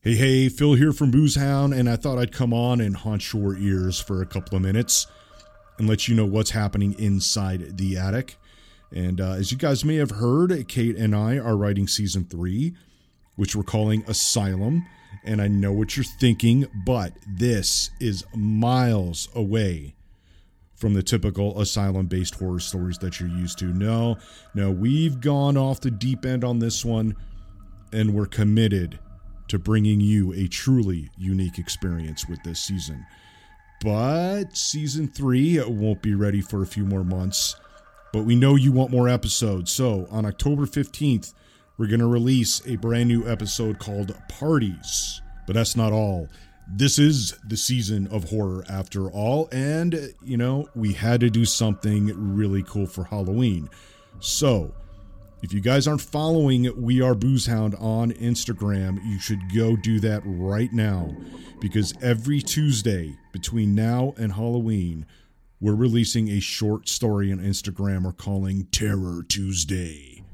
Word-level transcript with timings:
Hey, 0.00 0.14
hey, 0.14 0.48
Phil 0.48 0.74
here 0.74 0.92
from 0.92 1.10
Boozehound, 1.10 1.76
and 1.76 1.90
I 1.90 1.96
thought 1.96 2.18
I'd 2.18 2.30
come 2.30 2.54
on 2.54 2.80
and 2.80 2.96
haunt 2.96 3.32
your 3.32 3.56
ears 3.56 3.98
for 3.98 4.22
a 4.22 4.26
couple 4.26 4.54
of 4.54 4.62
minutes 4.62 5.08
and 5.76 5.88
let 5.88 6.06
you 6.06 6.14
know 6.14 6.24
what's 6.24 6.50
happening 6.50 6.94
inside 7.00 7.78
the 7.78 7.96
attic. 7.98 8.36
And 8.94 9.20
uh, 9.20 9.32
as 9.32 9.50
you 9.50 9.58
guys 9.58 9.84
may 9.84 9.96
have 9.96 10.12
heard, 10.12 10.68
Kate 10.68 10.94
and 10.94 11.16
I 11.16 11.38
are 11.38 11.56
writing 11.56 11.88
season 11.88 12.26
three, 12.26 12.76
which 13.34 13.56
we're 13.56 13.64
calling 13.64 14.04
Asylum. 14.06 14.86
And 15.24 15.42
I 15.42 15.48
know 15.48 15.72
what 15.72 15.96
you're 15.96 16.04
thinking, 16.04 16.68
but 16.86 17.14
this 17.26 17.90
is 17.98 18.24
miles 18.36 19.28
away 19.34 19.96
from 20.76 20.94
the 20.94 21.02
typical 21.02 21.60
asylum 21.60 22.06
based 22.06 22.36
horror 22.36 22.60
stories 22.60 22.98
that 22.98 23.18
you're 23.18 23.28
used 23.28 23.58
to. 23.58 23.64
No, 23.64 24.16
no, 24.54 24.70
we've 24.70 25.20
gone 25.20 25.56
off 25.56 25.80
the 25.80 25.90
deep 25.90 26.24
end 26.24 26.44
on 26.44 26.60
this 26.60 26.84
one, 26.84 27.16
and 27.92 28.14
we're 28.14 28.26
committed 28.26 29.00
to 29.48 29.58
bringing 29.58 30.00
you 30.00 30.32
a 30.32 30.46
truly 30.46 31.10
unique 31.16 31.58
experience 31.58 32.28
with 32.28 32.42
this 32.42 32.60
season. 32.60 33.06
But 33.80 34.56
season 34.56 35.08
three 35.08 35.62
won't 35.62 36.02
be 36.02 36.14
ready 36.14 36.40
for 36.40 36.62
a 36.62 36.66
few 36.66 36.84
more 36.84 37.04
months. 37.04 37.56
But 38.12 38.24
we 38.24 38.34
know 38.34 38.56
you 38.56 38.72
want 38.72 38.90
more 38.90 39.08
episodes. 39.08 39.70
So 39.70 40.06
on 40.10 40.24
October 40.24 40.66
15th, 40.66 41.34
we're 41.76 41.86
going 41.86 42.00
to 42.00 42.06
release 42.06 42.60
a 42.66 42.76
brand 42.76 43.08
new 43.08 43.28
episode 43.28 43.78
called 43.78 44.16
Parties. 44.28 45.20
But 45.46 45.54
that's 45.54 45.76
not 45.76 45.92
all. 45.92 46.28
This 46.70 46.98
is 46.98 47.38
the 47.46 47.56
season 47.56 48.08
of 48.08 48.30
horror 48.30 48.64
after 48.68 49.10
all. 49.10 49.48
And, 49.52 50.12
you 50.22 50.36
know, 50.36 50.68
we 50.74 50.92
had 50.92 51.20
to 51.20 51.30
do 51.30 51.44
something 51.44 52.34
really 52.34 52.62
cool 52.62 52.86
for 52.86 53.04
Halloween. 53.04 53.70
So 54.20 54.74
if 55.40 55.52
you 55.52 55.60
guys 55.60 55.86
aren't 55.86 56.00
following 56.00 56.70
We 56.76 57.00
Are 57.00 57.14
Boozehound 57.14 57.80
on 57.80 58.10
Instagram, 58.12 58.98
you 59.06 59.20
should 59.20 59.54
go 59.54 59.76
do 59.76 60.00
that 60.00 60.22
right 60.24 60.72
now 60.72 61.14
because 61.60 61.94
every 62.02 62.40
Tuesday 62.40 63.16
between 63.30 63.74
now 63.74 64.14
and 64.16 64.32
Halloween, 64.32 65.06
we're 65.60 65.76
releasing 65.76 66.28
a 66.28 66.40
short 66.40 66.88
story 66.88 67.30
on 67.30 67.38
Instagram 67.38 68.04
we're 68.04 68.12
calling 68.12 68.66
Terror 68.72 69.22
Tuesday, 69.28 70.24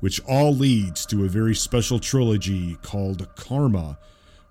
which 0.00 0.20
all 0.28 0.52
leads 0.52 1.06
to 1.06 1.24
a 1.24 1.28
very 1.28 1.54
special 1.54 2.00
trilogy 2.00 2.76
called 2.82 3.28
Karma, 3.36 3.98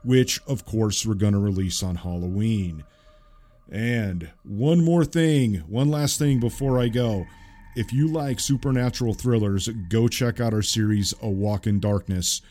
which, 0.05 0.39
of 0.47 0.63
course, 0.63 1.05
we're 1.05 1.13
going 1.13 1.33
to 1.33 1.39
release 1.39 1.83
on 1.83 1.95
Halloween. 1.95 2.85
And 3.69 4.29
one 4.43 4.83
more 4.83 5.03
thing, 5.03 5.55
one 5.67 5.89
last 5.89 6.19
thing 6.19 6.39
before 6.39 6.79
I 6.79 6.87
go. 6.87 7.25
If 7.75 7.93
you 7.93 8.07
like 8.07 8.39
supernatural 8.39 9.13
thrillers, 9.13 9.67
go 9.67 10.07
check 10.07 10.39
out 10.39 10.53
our 10.53 10.61
series, 10.61 11.13
A 11.21 11.29
Walk 11.29 11.67
in 11.67 11.79
Darkness, 11.79 12.41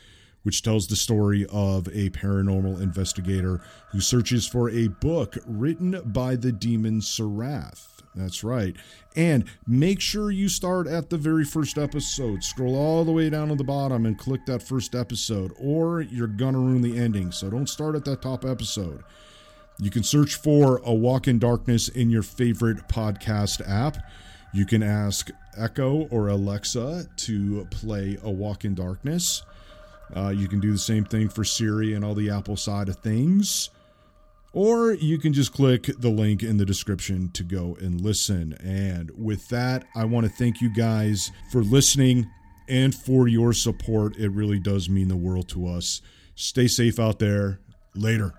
which 0.44 0.62
tells 0.62 0.86
the 0.86 0.96
story 0.96 1.44
of 1.50 1.88
a 1.88 2.10
paranormal 2.10 2.80
investigator 2.80 3.60
who 3.90 4.00
searches 4.00 4.46
for 4.46 4.70
a 4.70 4.86
book 4.86 5.36
written 5.46 6.00
by 6.04 6.36
the 6.36 6.52
demon 6.52 7.00
Sarath. 7.00 8.00
That's 8.14 8.42
right. 8.42 8.74
And 9.16 9.44
make 9.66 10.00
sure 10.00 10.30
you 10.30 10.48
start 10.48 10.86
at 10.86 11.10
the 11.10 11.18
very 11.18 11.44
first 11.44 11.78
episode. 11.78 12.42
Scroll 12.42 12.76
all 12.76 13.04
the 13.04 13.12
way 13.12 13.28
down 13.28 13.48
to 13.48 13.54
the 13.54 13.64
bottom 13.64 14.06
and 14.06 14.18
click 14.18 14.46
that 14.46 14.62
first 14.62 14.94
episode, 14.94 15.52
or 15.58 16.00
you're 16.00 16.26
going 16.26 16.54
to 16.54 16.60
ruin 16.60 16.82
the 16.82 16.98
ending. 16.98 17.32
So 17.32 17.50
don't 17.50 17.68
start 17.68 17.96
at 17.96 18.04
that 18.06 18.22
top 18.22 18.44
episode. 18.44 19.02
You 19.78 19.90
can 19.90 20.02
search 20.04 20.36
for 20.36 20.80
A 20.84 20.94
Walk 20.94 21.28
in 21.28 21.38
Darkness 21.38 21.88
in 21.88 22.08
your 22.08 22.22
favorite 22.22 22.88
podcast 22.88 23.68
app. 23.68 23.98
You 24.52 24.64
can 24.64 24.82
ask 24.82 25.30
Echo 25.56 26.08
or 26.10 26.28
Alexa 26.28 27.06
to 27.16 27.66
play 27.70 28.18
A 28.22 28.30
Walk 28.30 28.64
in 28.64 28.74
Darkness. 28.74 29.42
Uh, 30.16 30.28
you 30.30 30.48
can 30.48 30.60
do 30.60 30.72
the 30.72 30.78
same 30.78 31.04
thing 31.04 31.28
for 31.28 31.44
Siri 31.44 31.92
and 31.94 32.04
all 32.04 32.14
the 32.14 32.30
Apple 32.30 32.56
side 32.56 32.88
of 32.88 32.96
things. 32.96 33.70
Or 34.54 34.92
you 34.94 35.18
can 35.18 35.34
just 35.34 35.52
click 35.52 35.90
the 35.98 36.08
link 36.08 36.42
in 36.42 36.56
the 36.56 36.64
description 36.64 37.30
to 37.32 37.44
go 37.44 37.76
and 37.80 38.00
listen. 38.00 38.54
And 38.54 39.10
with 39.16 39.48
that, 39.48 39.84
I 39.94 40.06
want 40.06 40.26
to 40.26 40.32
thank 40.32 40.62
you 40.62 40.74
guys 40.74 41.30
for 41.52 41.62
listening 41.62 42.26
and 42.68 42.94
for 42.94 43.28
your 43.28 43.52
support. 43.52 44.16
It 44.16 44.30
really 44.30 44.58
does 44.58 44.88
mean 44.88 45.08
the 45.08 45.16
world 45.16 45.48
to 45.50 45.68
us. 45.68 46.00
Stay 46.34 46.66
safe 46.66 46.98
out 46.98 47.18
there. 47.18 47.60
Later. 47.94 48.34